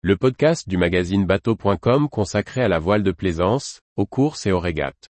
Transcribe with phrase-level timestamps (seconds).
[0.00, 4.60] le podcast du magazine bateau.com consacré à la voile de plaisance, aux courses et aux
[4.60, 5.08] régates.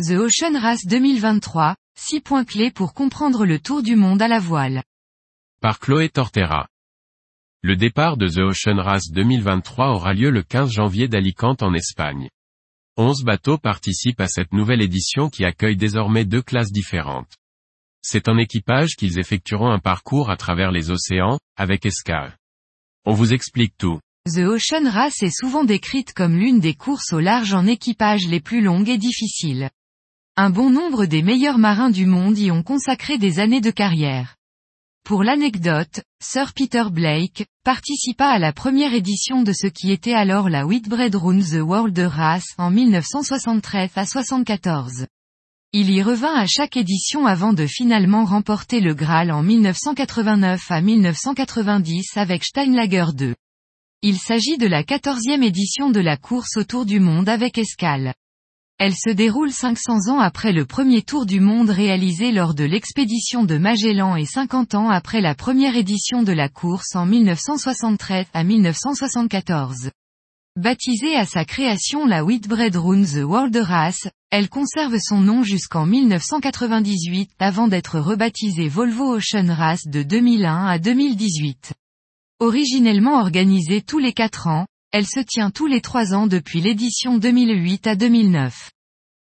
[0.00, 4.38] The Ocean Race 2023, 6 points clés pour comprendre le tour du monde à la
[4.38, 4.82] voile.
[5.60, 6.66] Par Chloé Tortera.
[7.64, 12.28] Le départ de The Ocean Race 2023 aura lieu le 15 janvier d'Alicante en Espagne.
[12.96, 17.36] 11 bateaux participent à cette nouvelle édition qui accueille désormais deux classes différentes.
[18.02, 22.36] C'est en équipage qu'ils effectueront un parcours à travers les océans, avec escale.
[23.04, 24.00] On vous explique tout.
[24.26, 28.40] The Ocean Race est souvent décrite comme l'une des courses au large en équipage les
[28.40, 29.70] plus longues et difficiles.
[30.36, 34.34] Un bon nombre des meilleurs marins du monde y ont consacré des années de carrière.
[35.04, 40.48] Pour l'anecdote, Sir Peter Blake, participa à la première édition de ce qui était alors
[40.48, 45.06] la Whitbread Run The World Race en 1973 à 74.
[45.72, 50.80] Il y revint à chaque édition avant de finalement remporter le Graal en 1989 à
[50.80, 53.34] 1990 avec Steinlager 2.
[54.02, 58.14] Il s'agit de la quatorzième édition de la course autour du monde avec escale.
[58.84, 63.44] Elle se déroule 500 ans après le premier tour du monde réalisé lors de l'expédition
[63.44, 68.42] de Magellan et 50 ans après la première édition de la course en 1973 à
[68.42, 69.90] 1974.
[70.56, 75.86] Baptisée à sa création la Whitbread Run The World Race, elle conserve son nom jusqu'en
[75.86, 81.72] 1998 avant d'être rebaptisée Volvo Ocean Race de 2001 à 2018.
[82.40, 87.16] Originellement organisée tous les 4 ans, elle se tient tous les 3 ans depuis l'édition
[87.16, 88.70] 2008 à 2009.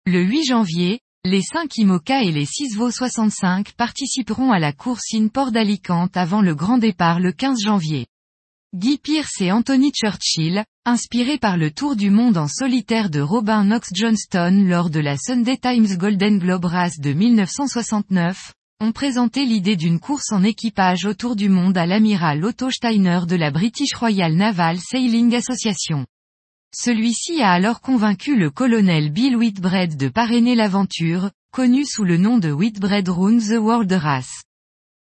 [0.06, 5.14] Le 8 janvier, les 5 IMOCA et les 6 VO 65 participeront à la course
[5.14, 8.06] in Port d'Alicante avant le grand départ le 15 janvier.
[8.74, 13.62] Guy Pierce et Anthony Churchill, inspirés par le tour du monde en solitaire de Robin
[13.64, 18.52] Knox Johnston lors de la Sunday Times Golden Globe Race de 1969,
[18.82, 23.36] ont présenté l'idée d'une course en équipage autour du monde à l'amiral Otto Steiner de
[23.36, 26.04] la British Royal Naval Sailing Association.
[26.74, 32.38] Celui-ci a alors convaincu le colonel Bill Whitbread de parrainer l'aventure, connue sous le nom
[32.38, 34.42] de Whitbread Run the World Race.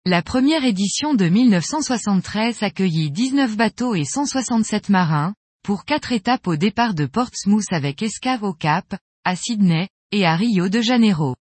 [0.05, 5.33] La première édition de 1973 accueillit 19 bateaux et 167 marins,
[5.63, 10.35] pour quatre étapes au départ de Portsmouth avec escave au Cap, à Sydney, et à
[10.35, 11.35] Rio de Janeiro.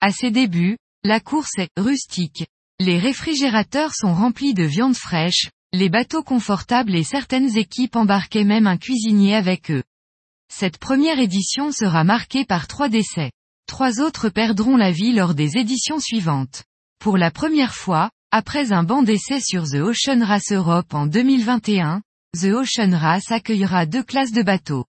[0.00, 2.46] À ses débuts, la course est rustique.
[2.80, 8.66] Les réfrigérateurs sont remplis de viande fraîche, les bateaux confortables et certaines équipes embarquaient même
[8.66, 9.82] un cuisinier avec eux.
[10.52, 13.30] Cette première édition sera marquée par trois décès.
[13.66, 16.64] Trois autres perdront la vie lors des éditions suivantes.
[17.00, 22.02] Pour la première fois, après un banc d'essai sur The Ocean Race Europe en 2021,
[22.34, 24.86] The Ocean Race accueillera deux classes de bateaux.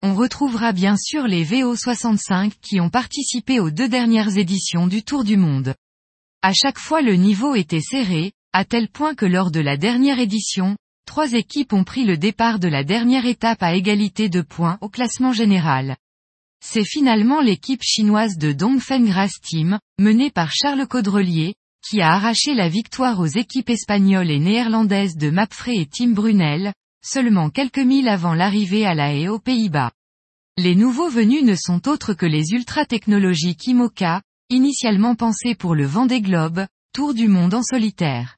[0.00, 5.24] On retrouvera bien sûr les VO65 qui ont participé aux deux dernières éditions du Tour
[5.24, 5.74] du Monde.
[6.40, 10.20] À chaque fois le niveau était serré, à tel point que lors de la dernière
[10.20, 14.78] édition, trois équipes ont pris le départ de la dernière étape à égalité de points
[14.82, 15.96] au classement général.
[16.64, 21.54] C'est finalement l'équipe chinoise de Dongfeng Grass Team, menée par Charles Caudrelier,
[21.84, 26.72] qui a arraché la victoire aux équipes espagnoles et néerlandaises de Mapfre et Tim Brunel,
[27.08, 29.92] seulement quelques milles avant l'arrivée à la haie aux Pays-Bas.
[30.58, 36.20] Les nouveaux venus ne sont autres que les ultra-technologiques IMOCA, initialement pensés pour le Vendée
[36.20, 38.36] Globe, Tour du monde en solitaire.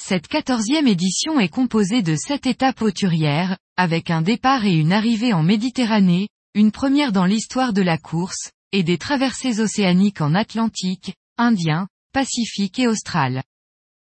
[0.00, 5.32] Cette quatorzième édition est composée de sept étapes hauturières, avec un départ et une arrivée
[5.32, 11.14] en Méditerranée, une première dans l'histoire de la course, et des traversées océaniques en Atlantique,
[11.36, 13.42] Indien, Pacifique et Austral.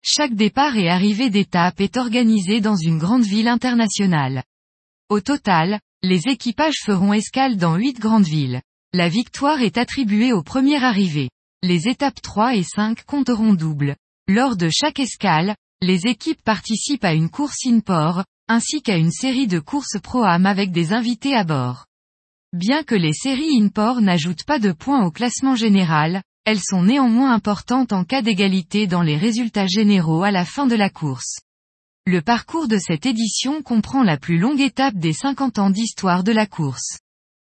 [0.08, 4.44] Chaque départ et arrivée d'étape est organisé dans une grande ville internationale.
[5.10, 8.62] Au total, les équipages feront escale dans huit grandes villes.
[8.94, 11.32] La victoire est attribuée aux premières arrivées.
[11.64, 13.96] Les étapes 3 et 5 compteront double.
[14.28, 19.48] Lors de chaque escale, les équipes participent à une course in-port, ainsi qu'à une série
[19.48, 21.88] de courses pro-am avec des invités à bord.
[22.54, 27.34] Bien que les séries in-port n'ajoutent pas de points au classement général, elles sont néanmoins
[27.34, 31.40] importantes en cas d'égalité dans les résultats généraux à la fin de la course.
[32.06, 36.32] Le parcours de cette édition comprend la plus longue étape des 50 ans d'histoire de
[36.32, 37.00] la course.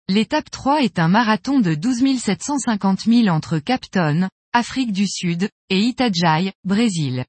[0.08, 5.80] L'étape 3 est un marathon de 12 750 milles entre Capton, Afrique du Sud, et
[5.80, 7.26] Itajaí, Brésil.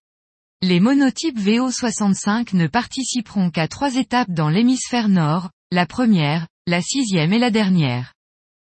[0.62, 7.34] Les monotypes VO65 ne participeront qu'à trois étapes dans l'hémisphère nord, la première, la sixième
[7.34, 8.14] et la dernière.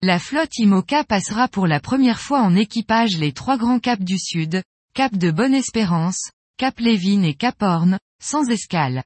[0.05, 4.19] La flotte IMOCA passera pour la première fois en équipage les trois grands caps du
[4.19, 4.61] sud,
[4.93, 9.05] Cap de Bonne-Espérance, Cap Lévin et Cap Horn, sans escale.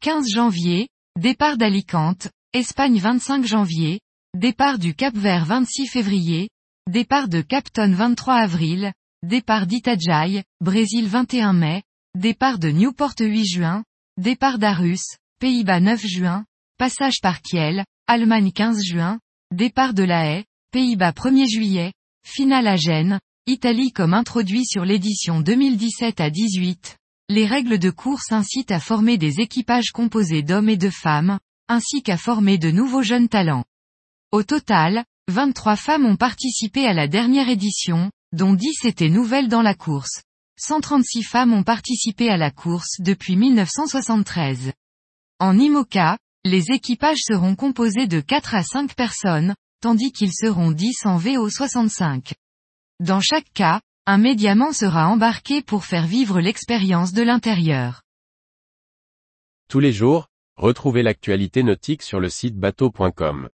[0.00, 0.88] 15 janvier,
[1.20, 4.00] départ d'Alicante, Espagne 25 janvier,
[4.32, 6.48] départ du Cap Vert 26 février,
[6.90, 11.82] départ de Capton 23 avril, départ d'Itajai, Brésil 21 mai,
[12.14, 13.84] départ de Newport 8 juin,
[14.16, 16.46] départ d'Arus, Pays-Bas 9 juin,
[16.78, 19.18] passage par Kiel, Allemagne 15 juin,
[19.54, 21.92] départ de La Haye, Pays-Bas 1er juillet,
[22.26, 26.96] finale à Gênes, Italie comme introduit sur l'édition 2017 à 18.
[27.28, 32.02] Les règles de course incitent à former des équipages composés d'hommes et de femmes, ainsi
[32.02, 33.64] qu'à former de nouveaux jeunes talents.
[34.32, 39.62] Au total, 23 femmes ont participé à la dernière édition, dont 10 étaient nouvelles dans
[39.62, 40.22] la course.
[40.58, 44.72] 136 femmes ont participé à la course depuis 1973.
[45.38, 51.06] En IMOCA, les équipages seront composés de 4 à 5 personnes, tandis qu'ils seront 10
[51.06, 52.32] en VO65.
[53.00, 58.02] Dans chaque cas, un médiaman sera embarqué pour faire vivre l'expérience de l'intérieur.
[59.70, 63.48] Tous les jours, retrouvez l'actualité nautique sur le site bateau.com.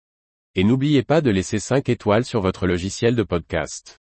[0.55, 3.99] Et n'oubliez pas de laisser 5 étoiles sur votre logiciel de podcast.